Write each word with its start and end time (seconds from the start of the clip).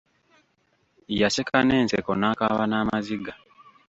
Yaseka 1.19 1.57
n'enseko 1.63 2.11
n'akaaba 2.15 2.63
n'amaziga. 2.67 3.33